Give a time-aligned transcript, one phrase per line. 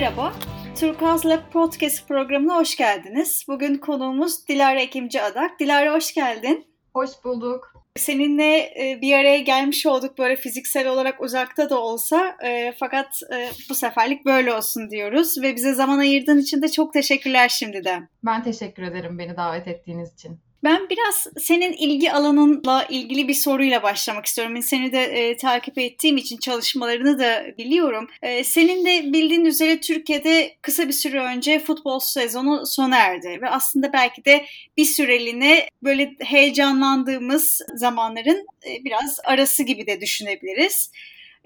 [0.00, 0.32] merhaba.
[0.80, 3.44] Turkuaz Lab Podcast programına hoş geldiniz.
[3.48, 5.60] Bugün konuğumuz Dilara Ekimci Adak.
[5.60, 6.66] Dilara hoş geldin.
[6.94, 7.72] Hoş bulduk.
[7.96, 13.50] Seninle e, bir araya gelmiş olduk böyle fiziksel olarak uzakta da olsa e, fakat e,
[13.70, 18.08] bu seferlik böyle olsun diyoruz ve bize zaman ayırdığın için de çok teşekkürler şimdiden.
[18.24, 20.38] Ben teşekkür ederim beni davet ettiğiniz için.
[20.66, 24.62] Ben biraz senin ilgi alanınla ilgili bir soruyla başlamak istiyorum.
[24.62, 28.08] Seni de e, takip ettiğim için çalışmalarını da biliyorum.
[28.22, 33.50] E, senin de bildiğin üzere Türkiye'de kısa bir süre önce futbol sezonu sona erdi ve
[33.50, 34.44] aslında belki de
[34.76, 40.90] bir süreliğine böyle heyecanlandığımız zamanların e, biraz arası gibi de düşünebiliriz.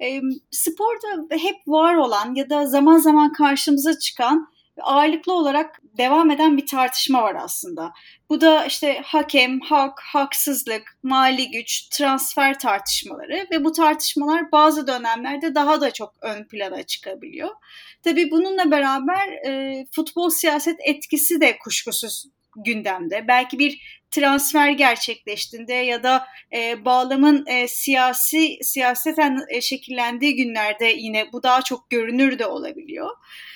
[0.03, 4.49] E, sporda hep var olan ya da zaman zaman karşımıza çıkan
[4.83, 7.93] ağırlıklı olarak devam eden bir tartışma var aslında.
[8.29, 15.55] Bu da işte hakem, hak, haksızlık, mali güç, transfer tartışmaları ve bu tartışmalar bazı dönemlerde
[15.55, 17.51] daha da çok ön plana çıkabiliyor.
[18.03, 22.25] Tabii bununla beraber e, futbol siyaset etkisi de kuşkusuz
[22.65, 23.25] gündemde.
[23.29, 31.33] Belki bir transfer gerçekleştiğinde ya da e, bağlamın e, siyasi siyaseten e, şekillendiği günlerde yine
[31.33, 33.11] bu daha çok görünür de olabiliyor.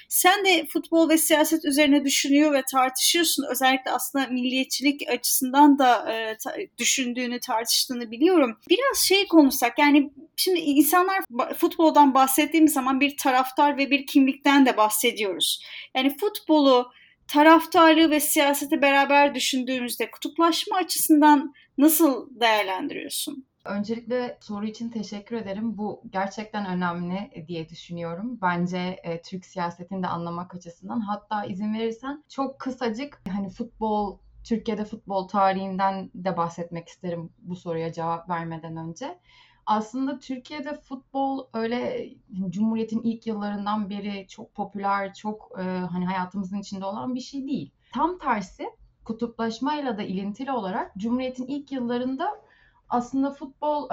[0.09, 3.45] Sen de futbol ve siyaset üzerine düşünüyor ve tartışıyorsun.
[3.51, 8.59] Özellikle aslında milliyetçilik açısından da e, ta, düşündüğünü, tartıştığını biliyorum.
[8.71, 11.21] Biraz şey konuşsak yani şimdi insanlar
[11.57, 15.65] futboldan bahsettiğimiz zaman bir taraftar ve bir kimlikten de bahsediyoruz.
[15.95, 16.93] Yani futbolu
[17.29, 23.47] taraftarlığı ve siyaseti beraber düşündüğümüzde kutuplaşma açısından nasıl değerlendiriyorsun?
[23.65, 25.79] Öncelikle soru için teşekkür ederim.
[25.79, 28.39] Bu gerçekten önemli diye düşünüyorum.
[28.43, 31.01] Bence e, Türk siyasetini de anlamak açısından.
[31.01, 37.93] Hatta izin verirsen çok kısacık hani futbol Türkiye'de futbol tarihinden de bahsetmek isterim bu soruya
[37.93, 39.19] cevap vermeden önce.
[39.67, 46.59] Aslında Türkiye'de futbol öyle hani, Cumhuriyet'in ilk yıllarından beri çok popüler, çok e, hani hayatımızın
[46.59, 47.71] içinde olan bir şey değil.
[47.93, 48.71] Tam tersi
[49.05, 52.41] kutuplaşmayla da ilintili olarak Cumhuriyet'in ilk yıllarında
[52.89, 53.89] aslında futbol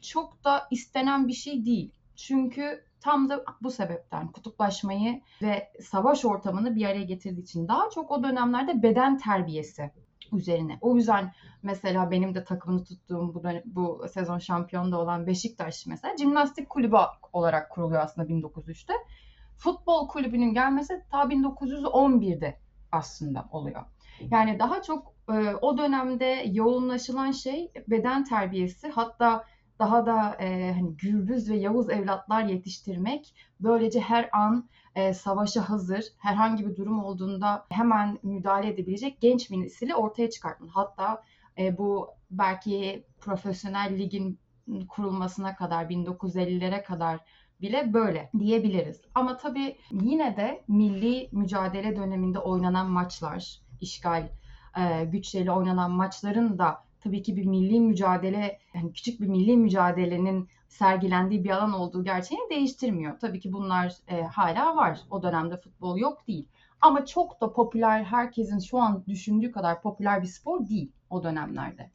[0.00, 1.92] çok da istenen bir şey değil.
[2.16, 8.10] Çünkü tam da bu sebepten kutuplaşmayı ve savaş ortamını bir araya getirdiği için daha çok
[8.10, 9.90] o dönemlerde beden terbiyesi
[10.32, 10.78] üzerine.
[10.80, 11.32] O yüzden
[11.62, 16.68] mesela benim de takımını tuttuğum bu, dönem, bu sezon şampiyonu da olan Beşiktaş mesela jimnastik
[16.68, 16.96] kulübü
[17.32, 18.92] olarak kuruluyor aslında 1903'te.
[19.56, 22.58] Futbol kulübünün gelmesi ta 1911'de
[22.92, 23.82] aslında oluyor.
[24.30, 29.44] Yani daha çok e, o dönemde yoğunlaşılan şey beden terbiyesi hatta
[29.78, 36.04] daha da e, hani gürbüz ve yavuz evlatlar yetiştirmek böylece her an e, savaşa hazır
[36.18, 40.70] herhangi bir durum olduğunda hemen müdahale edebilecek genç bir nesili ortaya çıkartmak.
[40.72, 41.22] Hatta
[41.58, 44.38] e, bu belki profesyonel ligin
[44.88, 47.20] kurulmasına kadar 1950'lere kadar
[47.60, 49.00] bile böyle diyebiliriz.
[49.14, 54.28] Ama tabii yine de milli mücadele döneminde oynanan maçlar, işgal
[54.78, 60.48] e, güçleriyle oynanan maçların da tabii ki bir milli mücadele, yani küçük bir milli mücadelenin
[60.70, 63.18] sergilendiği bir alan olduğu gerçeğini değiştirmiyor.
[63.18, 65.00] Tabii ki bunlar e, hala var.
[65.10, 66.48] O dönemde futbol yok değil.
[66.80, 71.90] Ama çok da popüler, herkesin şu an düşündüğü kadar popüler bir spor değil o dönemlerde.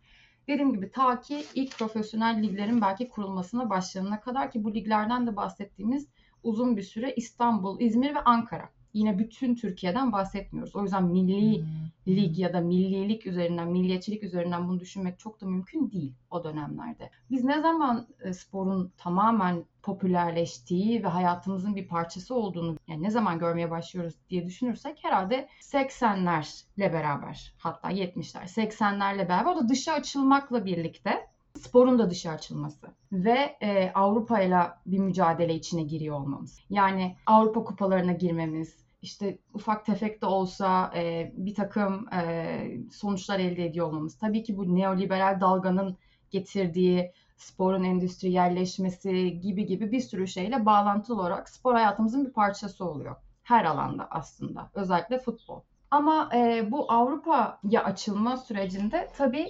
[0.47, 5.35] Dediğim gibi ta ki ilk profesyonel liglerin belki kurulmasına başlanana kadar ki bu liglerden de
[5.35, 6.07] bahsettiğimiz
[6.43, 10.75] uzun bir süre İstanbul, İzmir ve Ankara yine bütün Türkiye'den bahsetmiyoruz.
[10.75, 12.15] O yüzden milli hmm.
[12.15, 17.09] lig ya da millilik üzerinden, milliyetçilik üzerinden bunu düşünmek çok da mümkün değil o dönemlerde.
[17.31, 23.39] Biz ne zaman e, sporun tamamen popülerleştiği ve hayatımızın bir parçası olduğunu yani ne zaman
[23.39, 30.65] görmeye başlıyoruz diye düşünürsek herhalde 80'lerle beraber hatta 70'ler 80'lerle beraber o da dışa açılmakla
[30.65, 31.27] birlikte
[31.59, 36.59] sporun da dışa açılması ve e, Avrupa ile bir mücadele içine giriyor olmamız.
[36.69, 43.65] Yani Avrupa kupalarına girmemiz, işte ufak tefek de olsa e, bir takım e, sonuçlar elde
[43.65, 44.17] ediyor olmamız.
[44.17, 45.97] Tabii ki bu neoliberal dalganın
[46.31, 53.15] getirdiği sporun endüstriyelleşmesi gibi gibi bir sürü şeyle bağlantılı olarak spor hayatımızın bir parçası oluyor.
[53.43, 54.71] Her alanda aslında.
[54.73, 55.61] Özellikle futbol.
[55.91, 59.47] Ama e, bu Avrupa'ya açılma sürecinde tabii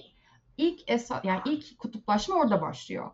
[0.57, 3.11] ilk esa yani ilk kutuplaşma orada başlıyor.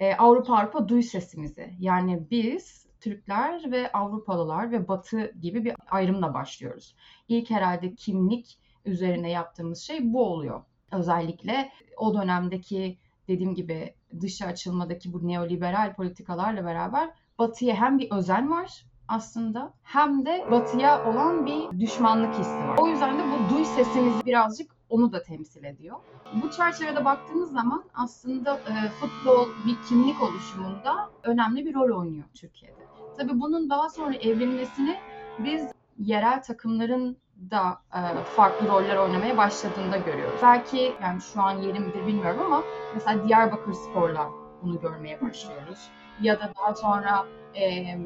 [0.00, 1.74] E, Avrupa Avrupa duy sesimizi.
[1.78, 6.94] Yani biz Türkler ve Avrupalılar ve Batı gibi bir ayrımla başlıyoruz.
[7.28, 10.62] İlk herhalde kimlik üzerine yaptığımız şey bu oluyor.
[10.92, 12.98] Özellikle o dönemdeki
[13.28, 20.26] dediğim gibi dışa açılmadaki bu neoliberal politikalarla beraber Batı'ya hem bir özen var aslında hem
[20.26, 22.78] de Batı'ya olan bir düşmanlık hissi var.
[22.78, 25.96] O yüzden de bu duy sesimizi birazcık onu da temsil ediyor.
[26.42, 32.87] Bu çerçevede baktığımız zaman aslında e, futbol bir kimlik oluşumunda önemli bir rol oynuyor Türkiye'de.
[33.18, 34.96] Tabii bunun daha sonra evrilmesini
[35.38, 35.68] biz
[35.98, 37.16] yerel takımların
[37.50, 40.40] da e, farklı roller oynamaya başladığında görüyoruz.
[40.42, 42.62] Belki yani şu an yeri midir bilmiyorum ama
[42.94, 44.30] mesela Diyarbakır Spor'la
[44.62, 45.88] bunu görmeye başlıyoruz.
[46.20, 47.96] Ya da daha sonra e,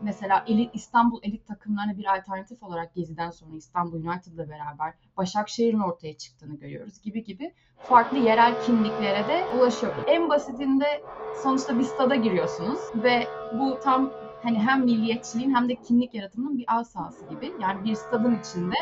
[0.00, 6.16] mesela elit, İstanbul elit takımlarına bir alternatif olarak Gezi'den sonra İstanbul United'la beraber Başakşehir'in ortaya
[6.16, 10.04] çıktığını görüyoruz gibi gibi farklı yerel kimliklere de ulaşıyoruz.
[10.06, 11.02] En basitinde
[11.42, 13.26] sonuçta bir stada giriyorsunuz ve
[13.58, 14.10] bu tam
[14.42, 17.52] hani hem milliyetçiliğin hem de kimlik yaratımının bir al sahası gibi.
[17.62, 18.76] Yani bir stadın içinde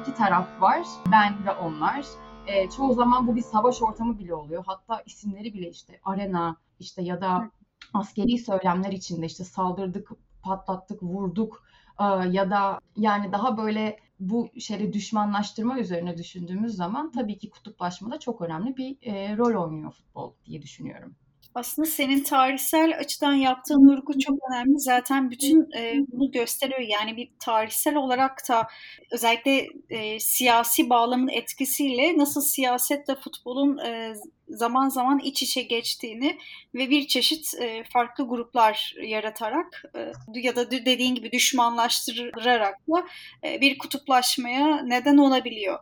[0.00, 0.86] iki taraf var.
[1.12, 2.06] Ben ve onlar.
[2.46, 4.64] E, çoğu zaman bu bir savaş ortamı bile oluyor.
[4.66, 7.50] Hatta isimleri bile işte arena işte ya da
[7.94, 10.10] askeri söylemler içinde işte saldırdık,
[10.42, 11.64] patlattık, vurduk
[12.00, 18.18] e, ya da yani daha böyle bu şeyi düşmanlaştırma üzerine düşündüğümüz zaman tabii ki kutuplaşmada
[18.18, 21.16] çok önemli bir e, rol oynuyor futbol diye düşünüyorum
[21.54, 24.80] aslında senin tarihsel açıdan yaptığın vurgu çok önemli.
[24.80, 26.80] Zaten bütün e, bunu gösteriyor.
[26.80, 28.68] Yani bir tarihsel olarak da
[29.12, 34.14] özellikle e, siyasi bağlamın etkisiyle nasıl siyasetle futbolun e,
[34.52, 36.38] zaman zaman iç içe geçtiğini
[36.74, 43.06] ve bir çeşit e, farklı gruplar yaratarak e, ya da dediğin gibi düşmanlaştırarak da
[43.44, 45.78] e, bir kutuplaşmaya neden olabiliyor.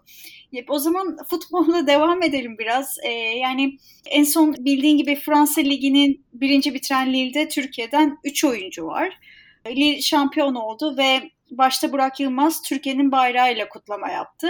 [0.69, 2.99] O zaman futbolla devam edelim biraz.
[3.05, 9.19] E, yani en son bildiğin gibi Fransa Ligi'nin birinci bitiren Lille'de Türkiye'den 3 oyuncu var.
[9.67, 14.49] Lille şampiyon oldu ve başta Burak Yılmaz Türkiye'nin bayrağıyla kutlama yaptı.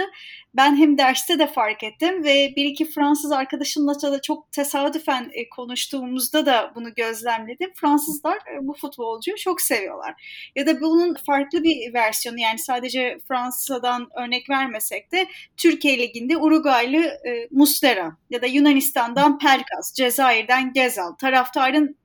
[0.53, 5.49] Ben hem derste de fark ettim ve bir iki Fransız arkadaşımla da çok tesadüfen e,
[5.49, 7.71] konuştuğumuzda da bunu gözlemledim.
[7.75, 10.13] Fransızlar e, bu futbolcuyu çok seviyorlar.
[10.55, 15.27] Ya da bunun farklı bir versiyonu yani sadece Fransa'dan örnek vermesek de
[15.57, 21.97] Türkiye Ligi'nde Uruguaylı e, Muslera ya da Yunanistan'dan Pelkas, Cezayir'den Gezal, taraftarın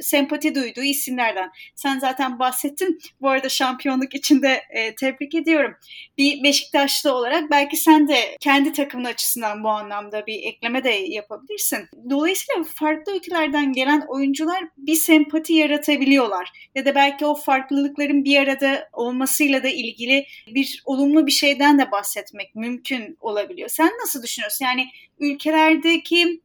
[0.00, 1.50] sempati duyduğu isimlerden.
[1.74, 2.98] Sen zaten bahsettin.
[3.20, 5.74] Bu arada şampiyonluk için de e, tebrik ediyorum.
[6.18, 11.88] Bir Beşiktaşlı olarak belki sen de kendi takımın açısından bu anlamda bir ekleme de yapabilirsin.
[12.10, 16.70] Dolayısıyla farklı ülkelerden gelen oyuncular bir sempati yaratabiliyorlar.
[16.74, 21.90] Ya da belki o farklılıkların bir arada olmasıyla da ilgili bir olumlu bir şeyden de
[21.90, 23.68] bahsetmek mümkün olabiliyor.
[23.68, 24.64] Sen nasıl düşünüyorsun?
[24.64, 24.86] Yani
[25.18, 26.40] ülkelerdeki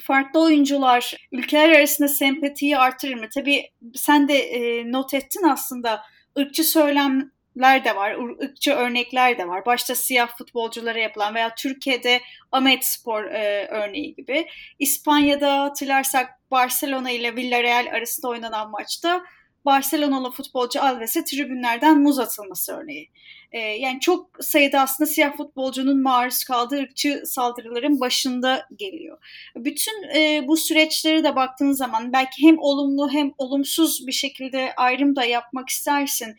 [0.00, 3.26] farklı oyuncular ülkeler arasında sempatiyi artırır mı?
[3.34, 6.00] Tabii sen de e, not ettin aslında
[6.38, 9.66] ırkçı söylem de var, ırkçı örnekler de var.
[9.66, 12.20] Başta siyah futbolculara yapılan veya Türkiye'de
[12.52, 14.46] Ahmet Spor e, örneği gibi.
[14.78, 19.24] İspanya'da hatırlarsak Barcelona ile Villarreal arasında oynanan maçta
[19.68, 23.10] Barcelonalı futbolcu Alves'e tribünlerden muz atılması örneği.
[23.52, 29.18] E, yani çok sayıda aslında siyah futbolcunun maruz kaldığı ırkçı saldırıların başında geliyor.
[29.56, 35.16] Bütün e, bu süreçlere de baktığın zaman belki hem olumlu hem olumsuz bir şekilde ayrım
[35.16, 36.36] da yapmak istersin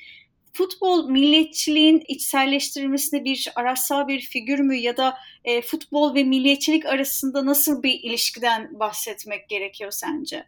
[0.53, 7.45] futbol milliyetçiliğin içselleştirilmesinde bir araçsal bir figür mü ya da e, futbol ve milliyetçilik arasında
[7.45, 10.45] nasıl bir ilişkiden bahsetmek gerekiyor sence?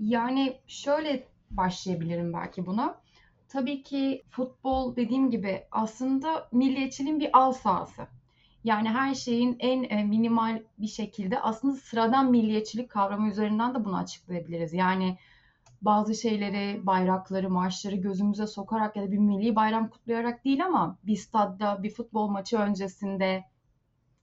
[0.00, 3.00] Yani şöyle başlayabilirim belki buna.
[3.48, 8.06] Tabii ki futbol dediğim gibi aslında milliyetçiliğin bir al sahası.
[8.64, 13.96] Yani her şeyin en e, minimal bir şekilde aslında sıradan milliyetçilik kavramı üzerinden de bunu
[13.96, 14.74] açıklayabiliriz.
[14.74, 15.18] Yani
[15.82, 21.16] bazı şeyleri, bayrakları, marşları gözümüze sokarak ya da bir milli bayram kutlayarak değil ama bir
[21.16, 23.44] stadda, bir futbol maçı öncesinde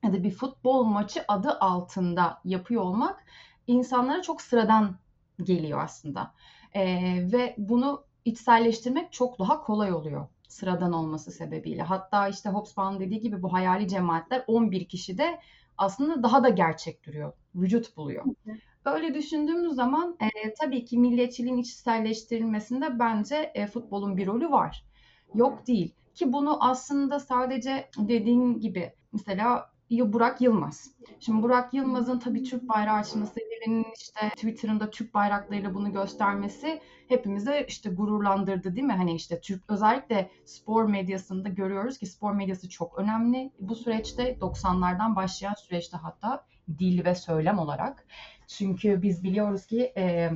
[0.03, 3.23] ya da bir futbol maçı adı altında yapıyor olmak
[3.67, 4.95] insanlara çok sıradan
[5.43, 6.31] geliyor aslında.
[6.75, 11.81] Ee, ve bunu içselleştirmek çok daha kolay oluyor sıradan olması sebebiyle.
[11.81, 15.39] Hatta işte Hobsbawm dediği gibi bu hayali cemaatler 11 kişi de
[15.77, 18.25] aslında daha da gerçek duruyor, vücut buluyor.
[18.85, 24.85] Öyle düşündüğümüz zaman e, tabii ki milliyetçiliğin içselleştirilmesinde bence e, futbolun bir rolü var.
[25.33, 25.93] Yok değil.
[26.13, 30.91] Ki bunu aslında sadece dediğin gibi mesela Burak Yılmaz.
[31.19, 37.65] Şimdi Burak Yılmaz'ın tabii Türk bayrağı açması, birinin işte Twitter'ında Türk bayraklarıyla bunu göstermesi hepimizi
[37.67, 38.93] işte gururlandırdı değil mi?
[38.93, 43.51] Hani işte Türk özellikle spor medyasında görüyoruz ki spor medyası çok önemli.
[43.59, 46.45] Bu süreçte 90'lardan başlayan süreçte hatta
[46.79, 48.05] dil ve söylem olarak
[48.47, 50.31] çünkü biz biliyoruz ki e,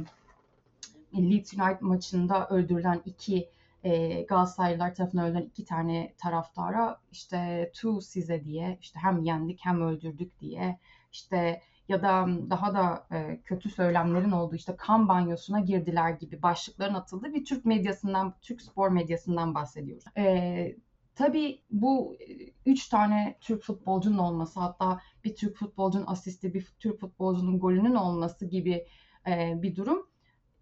[1.14, 3.50] Leeds United maçında öldürülen iki
[3.84, 9.82] e, Galatasaraylılar tarafından öldürülen iki tane taraftara işte tu size diye işte hem yendik hem
[9.82, 10.80] öldürdük diye
[11.12, 16.94] işte ya da daha da e, kötü söylemlerin olduğu işte kan banyosuna girdiler gibi başlıkların
[16.94, 20.04] atıldığı bir Türk medyasından, Türk spor medyasından bahsediyoruz.
[20.18, 20.76] E,
[21.16, 22.18] tabii bu
[22.66, 28.46] üç tane Türk futbolcunun olması hatta bir Türk futbolcunun asisti, bir Türk futbolcunun golünün olması
[28.46, 28.88] gibi
[29.28, 30.08] e, bir durum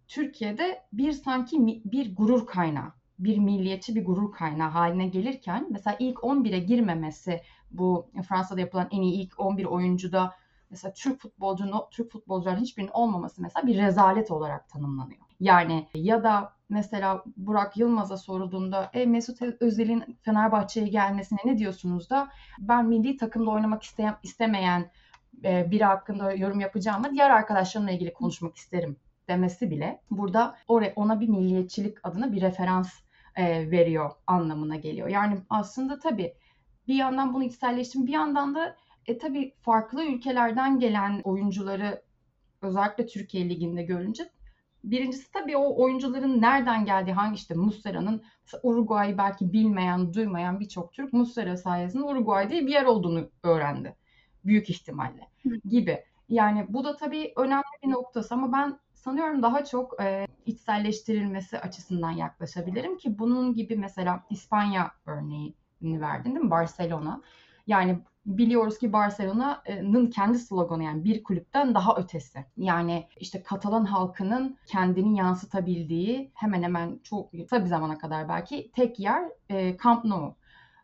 [0.06, 6.18] Türkiye'de bir sanki bir gurur kaynağı bir milliyetçi bir gurur kaynağı haline gelirken mesela ilk
[6.18, 10.34] 11'e girmemesi bu Fransa'da yapılan en iyi ilk 11 oyuncuda
[10.70, 15.20] mesela Türk futbolcunun Türk futbolcuların hiçbirinin olmaması mesela bir rezalet olarak tanımlanıyor.
[15.40, 22.28] Yani ya da mesela Burak Yılmaz'a sorulduğunda e, Mesut Özil'in Fenerbahçe'ye gelmesine ne diyorsunuz da
[22.58, 24.90] ben milli takımda oynamak isteyen, istemeyen
[25.44, 28.96] e, biri hakkında yorum yapacağım ama diğer arkadaşlarımla ilgili konuşmak isterim
[29.28, 33.07] demesi bile burada oraya ona bir milliyetçilik adına bir referans
[33.38, 35.08] e, veriyor anlamına geliyor.
[35.08, 36.34] Yani aslında tabii
[36.88, 38.76] bir yandan bunu içselleştim bir yandan da
[39.06, 42.02] e tabii farklı ülkelerden gelen oyuncuları
[42.62, 44.30] özellikle Türkiye Ligi'nde görünce
[44.84, 48.22] birincisi tabii o oyuncuların nereden geldiği hangi işte Muslera'nın
[48.62, 53.96] Uruguay'ı belki bilmeyen, duymayan birçok Türk Muslera sayesinde Uruguay diye bir yer olduğunu öğrendi.
[54.44, 55.28] Büyük ihtimalle
[55.64, 56.04] gibi.
[56.28, 62.10] Yani bu da tabii önemli bir noktası ama ben sanıyorum daha çok e, içselleştirilmesi açısından
[62.10, 66.50] yaklaşabilirim ki bunun gibi mesela İspanya örneğini verdin değil mi?
[66.50, 67.22] Barcelona.
[67.66, 72.44] Yani biliyoruz ki Barcelona'nın kendi sloganı yani bir kulüpten daha ötesi.
[72.56, 79.00] Yani işte Katalan halkının kendini yansıtabildiği hemen hemen çok kısa bir zamana kadar belki tek
[79.00, 80.34] yer e, Camp Nou.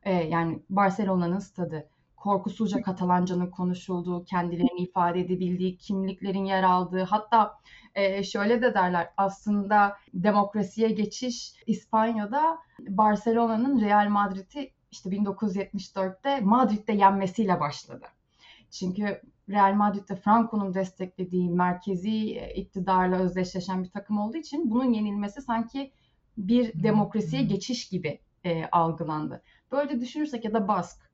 [0.02, 1.88] E, yani Barcelona'nın stadı
[2.24, 7.58] korkusuzca Katalancanın konuşulduğu, kendilerini ifade edebildiği, kimliklerin yer aldığı, hatta
[7.94, 17.60] e, şöyle de derler aslında demokrasiye geçiş İspanya'da Barcelona'nın Real Madrid'i işte 1974'te Madrid'de yenmesiyle
[17.60, 18.06] başladı.
[18.70, 25.42] Çünkü Real Madrid'de Franco'nun desteklediği merkezi e, iktidarla özdeşleşen bir takım olduğu için bunun yenilmesi
[25.42, 25.92] sanki
[26.36, 29.42] bir demokrasiye geçiş gibi e, algılandı.
[29.72, 31.04] Böyle düşünürsek ya da Bask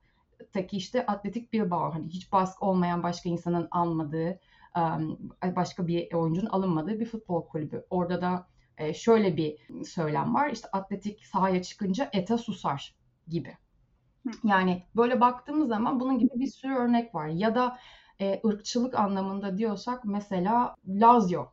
[0.52, 4.40] Taki işte Atletik Bilbao hani hiç bask olmayan başka insanın almadığı
[5.56, 7.86] başka bir oyuncunun alınmadığı bir futbol kulübü.
[7.90, 8.46] Orada da
[8.94, 10.50] şöyle bir söylem var.
[10.50, 12.94] İşte atletik sahaya çıkınca ete susar
[13.28, 13.56] gibi.
[14.44, 17.26] Yani böyle baktığımız zaman bunun gibi bir sürü örnek var.
[17.26, 17.78] Ya da
[18.20, 21.52] e, ırkçılık anlamında diyorsak mesela Lazio.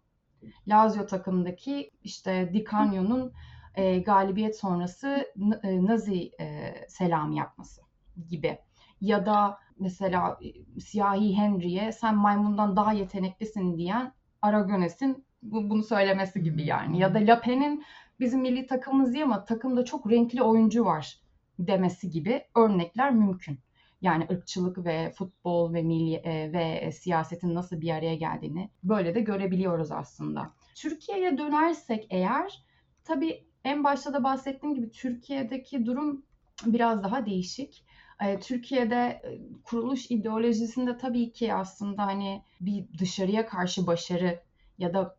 [0.68, 3.34] Lazio takımındaki işte Di Canio'nun
[3.76, 7.82] e, galibiyet sonrası e, Nazi e, selam yapması
[8.30, 8.60] gibi.
[9.02, 16.66] Ya da mesela e, siyahi Henry'e sen maymundan daha yeteneklisin diyen Aragones'in bunu söylemesi gibi
[16.66, 17.00] yani.
[17.00, 17.84] Ya da Lape'nin
[18.20, 21.20] bizim milli takımımız değil ama takımda çok renkli oyuncu var
[21.60, 23.60] demesi gibi örnekler mümkün.
[24.02, 29.22] Yani ırkçılık ve futbol ve milli e, ve siyasetin nasıl bir araya geldiğini böyle de
[29.22, 30.54] görebiliyoruz aslında.
[30.76, 32.64] Türkiye'ye dönersek eğer
[33.04, 36.26] tabii en başta da bahsettiğim gibi Türkiye'deki durum
[36.66, 37.86] biraz daha değişik.
[38.26, 44.40] E, Türkiye'de e, kuruluş ideolojisinde tabii ki aslında hani bir dışarıya karşı başarı
[44.78, 45.16] ya da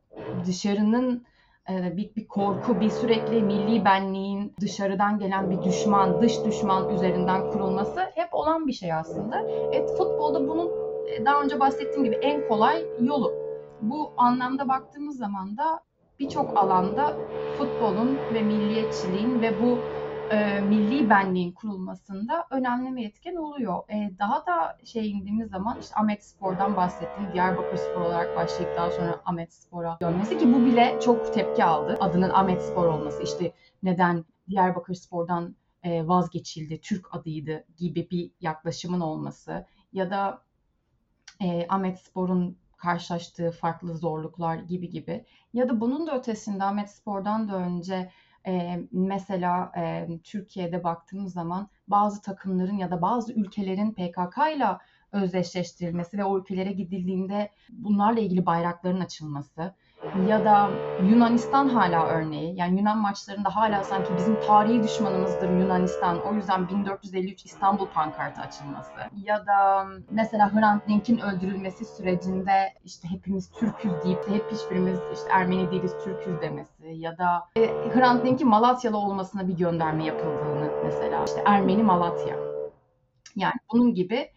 [0.47, 1.27] dışarının
[1.71, 7.51] e, bir, bir korku, bir sürekli milli benliğin dışarıdan gelen bir düşman, dış düşman üzerinden
[7.51, 9.41] kurulması hep olan bir şey aslında.
[9.73, 10.71] Evet futbolda bunun
[11.25, 13.35] daha önce bahsettiğim gibi en kolay yolu.
[13.81, 15.81] Bu anlamda baktığımız zaman da
[16.21, 17.17] birçok alanda
[17.59, 19.79] futbolun ve milliyetçiliğin ve bu
[20.31, 23.83] e, milli benliğin kurulmasında önemli bir etken oluyor.
[23.89, 27.27] E, daha da şey indiğimiz zaman işte Ahmet Spor'dan bahsettim.
[27.33, 31.97] Diyarbakır Spor olarak başlayıp daha sonra Ahmet Spor'a dönmesi ki bu bile çok tepki aldı.
[32.01, 39.01] Adının Ahmet Spor olması işte neden Diyarbakır Spor'dan e, vazgeçildi, Türk adıydı gibi bir yaklaşımın
[39.01, 40.43] olması ya da
[41.41, 47.49] e, Ahmet Spor'un karşılaştığı farklı zorluklar gibi gibi ya da bunun da ötesinde Ahmet Spor'dan
[47.49, 48.11] da önce
[48.49, 54.67] e, mesela e, Türkiye'de baktığımız zaman bazı takımların ya da bazı ülkelerin PKK ile
[55.13, 59.75] özdeşleştirilmesi ve o ülkelere gidildiğinde bunlarla ilgili bayrakların açılması
[60.29, 60.71] ya da
[61.11, 62.57] Yunanistan hala örneği.
[62.57, 66.21] Yani Yunan maçlarında hala sanki bizim tarihi düşmanımızdır Yunanistan.
[66.23, 68.91] O yüzden 1453 İstanbul pankartı açılması.
[69.25, 75.29] Ya da mesela Hrant Dink'in öldürülmesi sürecinde işte hepimiz Türküz deyip de hep hiçbirimiz işte
[75.33, 76.85] Ermeni değiliz Türküz demesi.
[76.95, 81.25] Ya da e, Hrant Dink'in Malatyalı olmasına bir gönderme yapıldığını mesela.
[81.25, 82.37] işte Ermeni Malatya.
[83.37, 84.31] Yani bunun gibi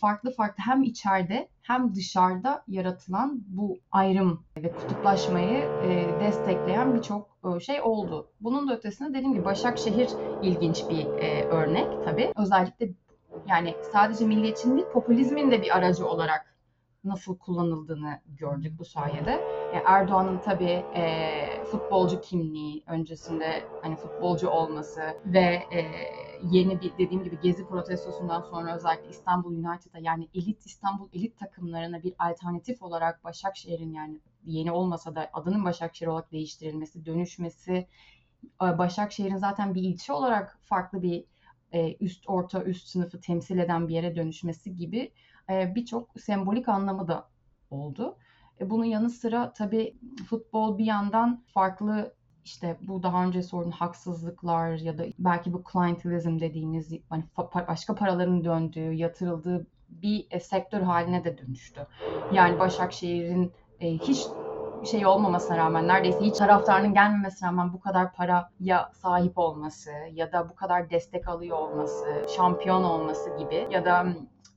[0.00, 7.60] farklı farklı hem içeride hem dışarıda yaratılan bu ayrım ve kutuplaşmayı e, destekleyen birçok e,
[7.60, 8.30] şey oldu.
[8.40, 10.10] Bunun da ötesinde dediğim gibi Başakşehir
[10.42, 11.06] ilginç bir
[11.48, 12.32] örnek tabii.
[12.36, 12.88] Özellikle
[13.48, 16.52] yani sadece milliyetçinin değil popülizmin de bir aracı olarak
[17.04, 19.40] nasıl kullanıldığını gördük bu sayede.
[19.86, 25.82] Erdoğan'ın tabii e, futbolcu kimliği öncesinde hani futbolcu olması ve e,
[26.50, 32.02] yeni bir dediğim gibi Gezi protestosundan sonra özellikle İstanbul United'a yani elit İstanbul elit takımlarına
[32.02, 37.86] bir alternatif olarak Başakşehir'in yani yeni olmasa da adının Başakşehir olarak değiştirilmesi, dönüşmesi
[38.60, 41.24] Başakşehir'in zaten bir ilçe olarak farklı bir
[41.72, 45.12] e, üst orta üst sınıfı temsil eden bir yere dönüşmesi gibi
[45.50, 47.28] e, birçok sembolik anlamı da
[47.70, 48.16] oldu.
[48.60, 49.96] E, bunun yanı sıra tabii
[50.28, 56.40] futbol bir yandan farklı işte bu daha önce sorduğun haksızlıklar ya da belki bu clientelism
[56.40, 57.24] dediğimiz hani
[57.68, 61.86] başka paraların döndüğü, yatırıldığı bir e, sektör haline de dönüştü.
[62.32, 64.26] Yani Başakşehir'in e, hiç
[64.84, 70.48] şey olmamasına rağmen neredeyse hiç taraftarının gelmemesine rağmen bu kadar paraya sahip olması ya da
[70.48, 74.06] bu kadar destek alıyor olması, şampiyon olması gibi ya da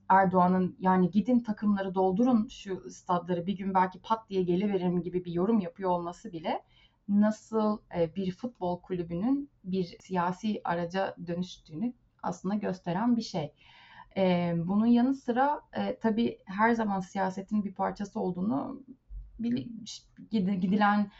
[0.09, 5.31] Erdoğan'ın yani gidin takımları doldurun şu stadları bir gün belki pat diye geliveririm gibi bir
[5.31, 6.61] yorum yapıyor olması bile
[7.07, 11.93] nasıl e, bir futbol kulübünün bir siyasi araca dönüştüğünü
[12.23, 13.53] aslında gösteren bir şey.
[14.17, 18.83] E, bunun yanı sıra e, tabii her zaman siyasetin bir parçası olduğunu
[20.39, 21.11] gidilen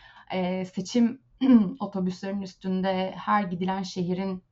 [0.74, 1.22] seçim
[1.80, 4.44] otobüslerinin üstünde her gidilen şehrin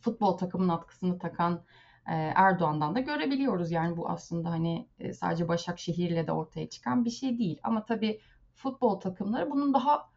[0.00, 1.64] futbol takımının atkısını takan
[2.06, 3.70] Erdoğan'dan da görebiliyoruz.
[3.70, 7.60] Yani bu aslında hani sadece Başakşehir'le de ortaya çıkan bir şey değil.
[7.62, 8.20] Ama tabii
[8.54, 10.09] futbol takımları bunun daha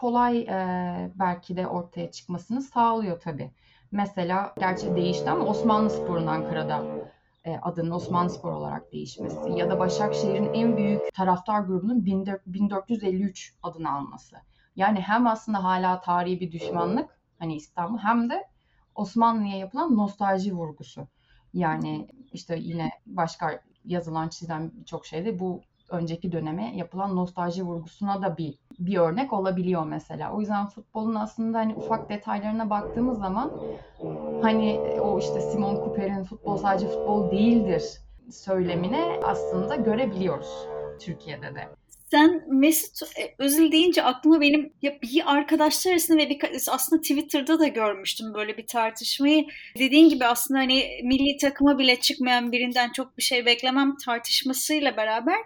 [0.00, 3.50] kolay e, belki de ortaya çıkmasını sağlıyor tabii.
[3.92, 6.84] Mesela gerçi değişti ama Osmanlı Spor'un Ankara'da
[7.44, 13.92] e, adının Osmanlı Spor olarak değişmesi ya da Başakşehir'in en büyük taraftar grubunun 1453 adını
[13.92, 14.36] alması.
[14.76, 18.44] Yani hem aslında hala tarihi bir düşmanlık hani İstanbul hem de
[18.94, 21.08] Osmanlı'ya yapılan nostalji vurgusu.
[21.54, 28.36] Yani işte yine başka yazılan çizilen birçok şeyde bu önceki döneme yapılan nostalji vurgusuna da
[28.36, 30.32] bir bir örnek olabiliyor mesela.
[30.32, 33.52] O yüzden futbolun aslında hani ufak detaylarına baktığımız zaman
[34.42, 37.82] hani o işte Simon Cooper'in futbol sadece futbol değildir
[38.30, 40.66] söylemine aslında görebiliyoruz
[41.00, 41.68] Türkiye'de de.
[42.10, 46.38] Sen Mesut e, Özil deyince aklıma benim ya bir arkadaşlar arasında ve bir,
[46.70, 49.46] aslında Twitter'da da görmüştüm böyle bir tartışmayı.
[49.78, 55.36] Dediğin gibi aslında hani milli takıma bile çıkmayan birinden çok bir şey beklemem tartışmasıyla beraber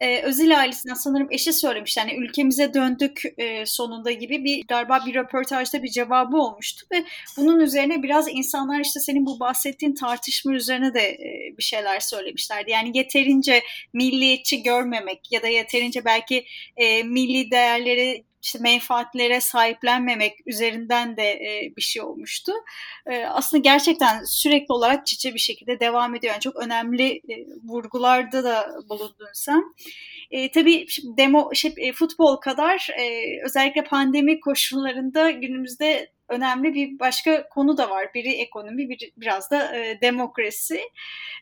[0.00, 1.96] e, Özil ailesinden sanırım eşi söylemiş.
[1.96, 7.04] Yani ülkemize döndük e, sonunda gibi bir galiba bir röportajda bir cevabı olmuştu ve
[7.36, 12.70] bunun üzerine biraz insanlar işte senin bu bahsettiğin tartışma üzerine de e, bir şeyler söylemişlerdi.
[12.70, 16.44] Yani yeterince milliyetçi görmemek ya da yeterince belki
[16.76, 22.52] e, milli değerleri işte menfaatlere sahiplenmemek üzerinden de e, bir şey olmuştu.
[23.06, 26.32] E, aslında gerçekten sürekli olarak çiçe bir şekilde devam ediyor.
[26.32, 29.74] Yani çok önemli e, vurgularda da bulundun sen.
[30.30, 37.48] E, tabii demo şey, e, futbol kadar e, özellikle pandemi koşullarında günümüzde önemli bir başka
[37.48, 38.14] konu da var.
[38.14, 40.80] Biri ekonomi, bir, biraz da e, demokrasi.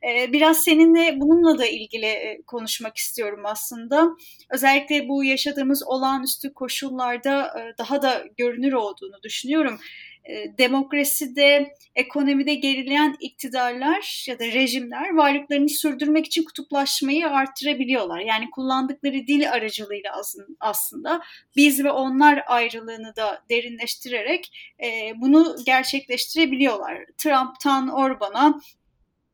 [0.09, 4.09] E, biraz seninle bununla da ilgili e, konuşmak istiyorum aslında.
[4.51, 9.81] Özellikle bu yaşadığımız olağanüstü koşullarda e, daha da görünür olduğunu düşünüyorum.
[10.29, 18.21] E, demokraside, ekonomide gerileyen iktidarlar ya da rejimler varlıklarını sürdürmek için kutuplaşmayı arttırabiliyorlar.
[18.21, 20.13] Yani kullandıkları dil aracılığıyla
[20.61, 21.23] aslında
[21.57, 27.05] biz ve onlar ayrılığını da derinleştirerek e, bunu gerçekleştirebiliyorlar.
[27.19, 28.61] Trump'tan Orban'a,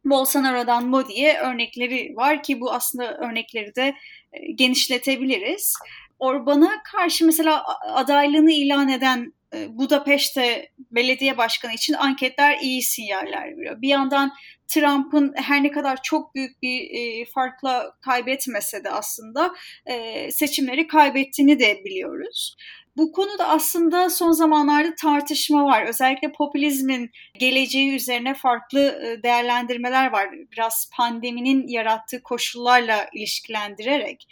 [0.05, 3.95] Bolsonaro'dan Modi'ye örnekleri var ki bu aslında örnekleri de
[4.33, 5.75] e, genişletebiliriz.
[6.19, 9.33] Orban'a karşı mesela adaylığını ilan eden
[9.69, 13.83] Budapeşte belediye başkanı için anketler iyi sinyaller veriyor.
[13.83, 14.33] Bir yandan
[14.69, 19.55] Trump'ın her ne kadar çok büyük bir e, farkla kaybetmese de aslında
[19.87, 22.57] e, seçimleri kaybettiğini de biliyoruz.
[22.97, 25.87] Bu konuda aslında son zamanlarda tartışma var.
[25.87, 30.29] Özellikle popülizmin geleceği üzerine farklı e, değerlendirmeler var.
[30.53, 34.27] Biraz pandeminin yarattığı koşullarla ilişkilendirerek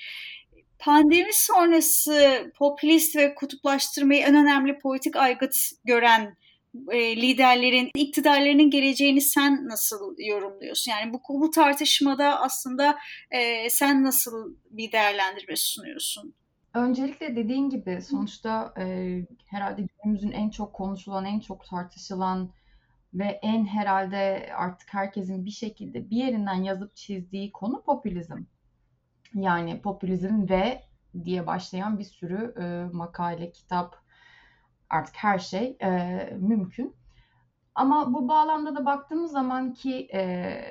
[0.82, 6.36] pandemi sonrası popülist ve kutuplaştırmayı en önemli politik aygıt gören
[6.90, 10.90] e, liderlerin iktidarlarının geleceğini sen nasıl yorumluyorsun?
[10.92, 12.98] Yani bu, bu tartışmada aslında
[13.30, 16.34] e, sen nasıl bir değerlendirme sunuyorsun?
[16.74, 18.84] Öncelikle dediğin gibi sonuçta e,
[19.46, 22.50] herhalde günümüzün en çok konuşulan, en çok tartışılan
[23.14, 28.44] ve en herhalde artık herkesin bir şekilde bir yerinden yazıp çizdiği konu popülizm.
[29.34, 30.82] Yani popülizm ve
[31.24, 33.96] diye başlayan bir sürü e, makale, kitap,
[34.90, 35.90] artık her şey e,
[36.40, 36.96] mümkün.
[37.74, 40.62] Ama bu bağlamda da baktığımız zaman ki e,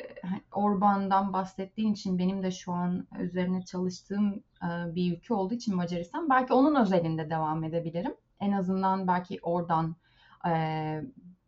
[0.51, 6.29] Orban'dan bahsettiğin için benim de şu an üzerine çalıştığım e, bir ülke olduğu için Macaristan
[6.29, 8.15] belki onun özelinde devam edebilirim.
[8.39, 9.95] En azından belki oradan
[10.47, 10.51] e,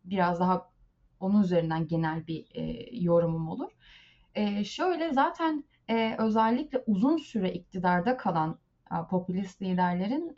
[0.04, 0.70] biraz daha
[1.20, 3.70] onun üzerinden genel bir e, yorumum olur.
[4.34, 8.58] E, şöyle zaten e, özellikle uzun süre iktidarda kalan
[9.10, 10.34] popülist liderlerin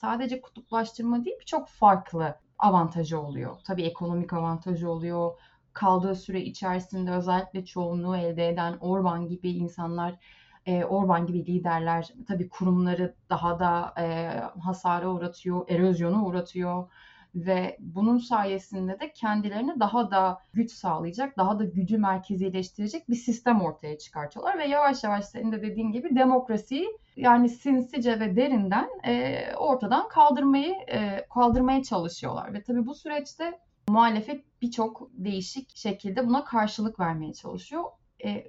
[0.00, 3.56] sadece kutuplaştırma değil birçok farklı avantajı oluyor.
[3.66, 5.38] Tabii ekonomik avantajı oluyor.
[5.72, 10.14] Kaldığı süre içerisinde özellikle çoğunluğu elde eden Orban gibi insanlar,
[10.88, 13.94] Orban gibi liderler tabii kurumları daha da
[14.60, 16.90] hasara uğratıyor, erozyona uğratıyor
[17.34, 23.60] ve bunun sayesinde de kendilerine daha da güç sağlayacak, daha da gücü merkezileştirecek bir sistem
[23.60, 29.44] ortaya çıkartıyorlar ve yavaş yavaş senin de dediğin gibi demokrasiyi yani sinsice ve derinden e,
[29.56, 37.00] ortadan kaldırmayı e, kaldırmaya çalışıyorlar ve tabii bu süreçte muhalefet birçok değişik şekilde buna karşılık
[37.00, 37.84] vermeye çalışıyor.
[38.24, 38.44] E,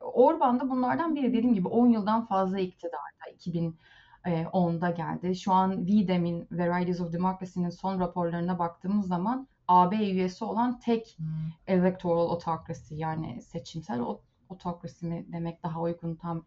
[0.00, 3.76] Orban da bunlardan biri dediğim gibi 10 yıldan fazla iktidarda 2000
[4.24, 5.36] 10'da geldi.
[5.36, 11.26] Şu an VDEM'in Varieties of Democracy'nin son raporlarına baktığımız zaman AB üyesi olan tek hmm.
[11.66, 14.00] electoral autocracy yani seçimsel
[14.48, 16.44] otokrasi mi demek daha uygun tam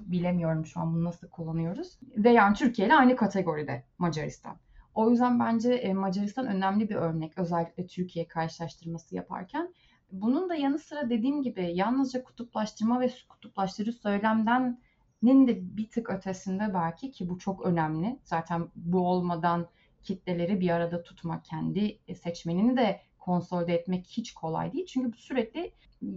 [0.00, 1.98] bilemiyorum şu an bunu nasıl kullanıyoruz.
[2.16, 4.56] Ve yani Türkiye ile aynı kategoride Macaristan.
[4.94, 9.74] O yüzden bence Macaristan önemli bir örnek özellikle Türkiye karşılaştırması yaparken.
[10.12, 14.80] Bunun da yanı sıra dediğim gibi yalnızca kutuplaştırma ve kutuplaştırıcı söylemden
[15.22, 18.18] nin de bir tık ötesinde belki ki bu çok önemli.
[18.24, 19.68] Zaten bu olmadan
[20.02, 24.86] kitleleri bir arada tutmak, kendi seçmenini de konsolide etmek hiç kolay değil.
[24.86, 25.72] Çünkü bu sürekli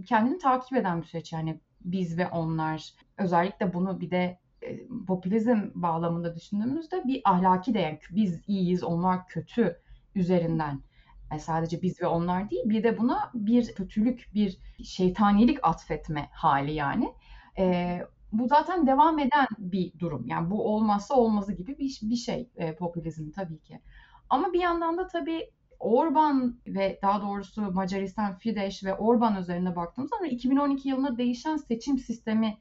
[0.06, 2.94] kendini takip eden bir süreç yani biz ve onlar.
[3.18, 7.98] Özellikle bunu bir de e, popülizm bağlamında düşündüğümüzde bir ahlaki değer.
[8.10, 9.80] Biz iyiyiz, onlar kötü
[10.14, 10.80] üzerinden.
[11.38, 17.12] Sadece biz ve onlar değil bir de buna bir kötülük, bir şeytanilik atfetme hali yani.
[17.58, 18.02] Ee,
[18.38, 20.26] bu zaten devam eden bir durum.
[20.26, 23.80] Yani bu olmazsa olmazı gibi bir, bir şey e, popülizm tabii ki.
[24.30, 30.10] Ama bir yandan da tabii Orban ve daha doğrusu Macaristan Fidesz ve Orban üzerine baktığımız
[30.10, 32.58] zaman 2012 yılında değişen seçim sistemi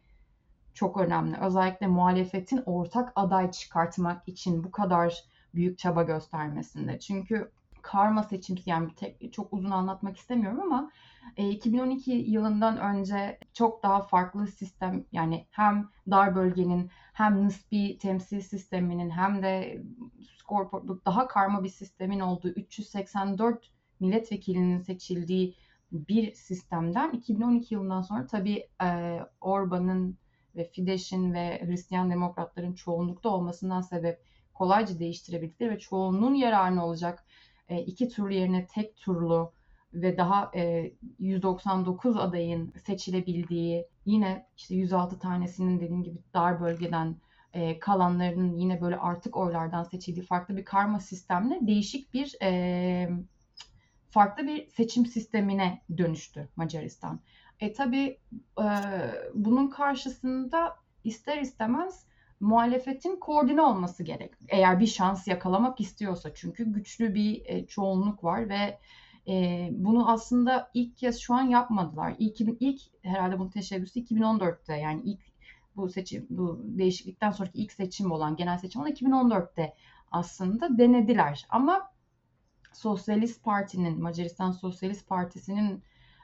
[0.74, 1.38] çok önemli.
[1.38, 5.24] Özellikle muhalefetin ortak aday çıkartmak için bu kadar
[5.56, 7.00] büyük çaba göstermesinde.
[7.00, 10.92] Çünkü karma seçim yani tek, çok uzun anlatmak istemiyorum ama
[11.38, 18.42] e, 2012 yılından önce çok daha farklı sistem yani hem dar bölgenin hem nispi temsil
[18.42, 19.84] sisteminin hem de
[20.38, 20.72] skor
[21.06, 25.56] daha karma bir sistemin olduğu 384 milletvekilinin seçildiği
[25.92, 30.18] bir sistemden 2012 yılından sonra tabii e, Orban'ın
[30.56, 37.26] ve Fidesz'in ve Hristiyan demokratların çoğunlukta olmasından sebep kolayca değiştirebildikleri ve çoğunluğun yararına olacak
[37.70, 39.54] e, iki turlu yerine tek turlu
[39.94, 47.16] ve daha e, 199 adayın seçilebildiği yine işte 106 tanesinin dediğim gibi dar bölgeden
[47.54, 53.10] e, kalanlarının yine böyle artık oylardan seçildiği farklı bir karma sistemle değişik bir e,
[54.10, 57.20] farklı bir seçim sistemine dönüştü Macaristan.
[57.60, 58.20] E tabi
[58.60, 58.68] e,
[59.34, 62.06] bunun karşısında ister istemez
[62.40, 64.34] muhalefetin koordine olması gerek.
[64.48, 68.80] Eğer bir şans yakalamak istiyorsa çünkü güçlü bir e, çoğunluk var ve
[69.28, 72.16] e, bunu aslında ilk kez şu an yapmadılar.
[72.20, 75.22] İlk, ilk herhalde bunun teşebbüsü 2014'te yani ilk
[75.76, 79.74] bu seçim bu değişiklikten sonraki ilk seçim olan genel seçim olan 2014'te
[80.12, 81.46] aslında denediler.
[81.50, 81.94] Ama
[82.74, 85.84] Sosyalist Parti'nin Macaristan Sosyalist Partisi'nin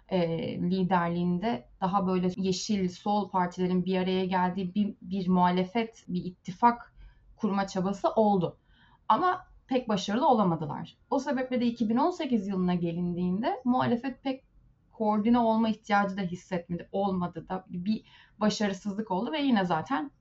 [0.09, 0.19] e,
[0.61, 6.93] liderliğinde daha böyle yeşil sol partilerin bir araya geldiği bir, bir muhalefet, bir ittifak
[7.37, 8.57] kurma çabası oldu.
[9.07, 10.97] Ama pek başarılı olamadılar.
[11.09, 14.43] O sebeple de 2018 yılına gelindiğinde muhalefet pek
[14.91, 16.89] koordine olma ihtiyacı da hissetmedi.
[16.91, 18.03] Olmadı da bir
[18.39, 20.11] başarısızlık oldu ve yine zaten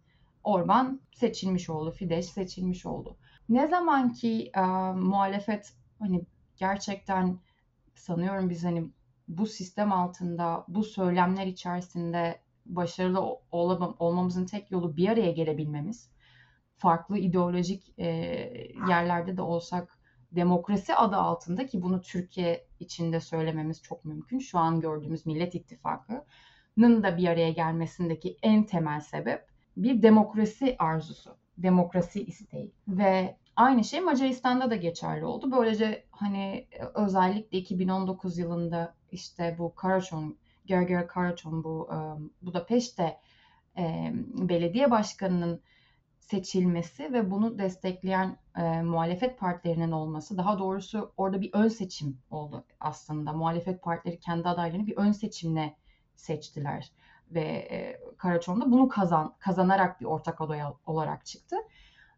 [0.45, 1.91] Orban seçilmiş oldu.
[1.91, 3.17] Fidesz seçilmiş oldu.
[3.49, 4.61] Ne zaman ki e,
[4.93, 6.23] muhalefet hani
[6.57, 7.39] gerçekten
[7.95, 8.89] sanıyorum biz hani
[9.29, 16.11] bu sistem altında, bu söylemler içerisinde başarılı olamam, olmamızın tek yolu bir araya gelebilmemiz.
[16.79, 18.07] Farklı ideolojik e,
[18.89, 19.99] yerlerde de olsak
[20.33, 24.39] demokrasi adı altında ki bunu Türkiye içinde söylememiz çok mümkün.
[24.39, 31.37] Şu an gördüğümüz Millet İttifakı'nın da bir araya gelmesindeki en temel sebep bir demokrasi arzusu,
[31.59, 35.53] demokrasi isteği ve aynı şey Macaristan'da da geçerli oldu.
[35.53, 41.89] Böylece hani özellikle 2019 yılında işte bu Karaçon, Gerger Karaçon bu
[42.43, 43.21] Budapeşte
[44.35, 45.63] belediye başkanının
[46.31, 52.65] seçilmesi ve bunu destekleyen e, muhalefet partilerinin olması, daha doğrusu orada bir ön seçim oldu
[52.81, 53.33] aslında.
[53.33, 55.77] Muhalefet partileri kendi adaylarını bir ön seçimle
[56.15, 56.93] seçtiler
[57.31, 61.57] ve e, Karaçon bunu kazan kazanarak bir ortak aday olarak çıktı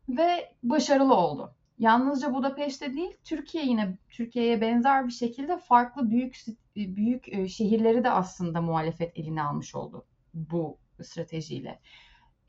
[0.08, 1.54] ve başarılı oldu.
[1.78, 6.36] Yalnızca Budapeşte değil, Türkiye yine Türkiye'ye benzer bir şekilde farklı büyük
[6.76, 11.80] büyük e, şehirleri de aslında muhalefet eline almış oldu bu stratejiyle.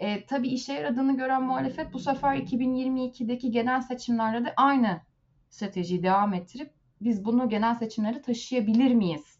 [0.02, 5.02] E, tabii işe yaradığını gören muhalefet bu sefer 2022'deki genel seçimlerde de aynı
[5.50, 9.40] stratejiyi devam ettirip biz bunu genel seçimlere taşıyabilir miyiz?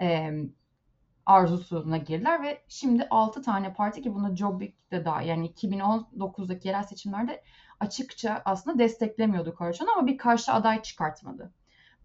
[0.00, 0.30] E,
[1.26, 6.82] arzusuna girdiler ve şimdi 6 tane parti ki buna Jobbik de daha yani 2019'daki yerel
[6.82, 7.42] seçimlerde
[7.80, 11.52] açıkça aslında desteklemiyordu Karaçan'ı ama bir karşı aday çıkartmadı.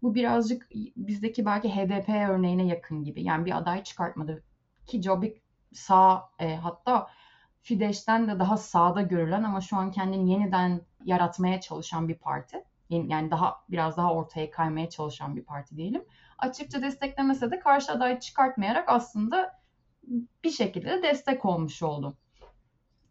[0.02, 3.22] Bu birazcık bizdeki belki HDP örneğine yakın gibi.
[3.22, 4.42] Yani bir aday çıkartmadı.
[4.86, 7.06] Ki Jobbik sağ e, hatta
[7.64, 12.64] Fidesz'ten de daha sağda görülen ama şu an kendini yeniden yaratmaya çalışan bir parti.
[12.90, 16.04] Yani daha biraz daha ortaya kaymaya çalışan bir parti diyelim.
[16.38, 19.60] Açıkça desteklemese de karşı aday çıkartmayarak aslında
[20.44, 22.16] bir şekilde de destek olmuş oldu.